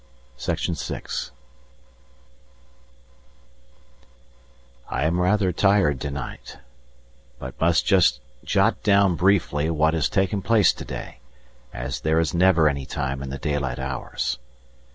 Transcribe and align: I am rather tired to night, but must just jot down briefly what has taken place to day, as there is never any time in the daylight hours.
I 4.89 5.03
am 5.05 5.19
rather 5.21 5.51
tired 5.51 6.01
to 6.01 6.09
night, 6.09 6.57
but 7.37 7.61
must 7.61 7.85
just 7.85 8.19
jot 8.43 8.81
down 8.81 9.15
briefly 9.15 9.69
what 9.69 9.93
has 9.93 10.09
taken 10.09 10.41
place 10.41 10.73
to 10.73 10.83
day, 10.85 11.19
as 11.71 11.99
there 12.01 12.19
is 12.19 12.33
never 12.33 12.67
any 12.67 12.87
time 12.87 13.21
in 13.21 13.29
the 13.29 13.37
daylight 13.37 13.77
hours. 13.77 14.39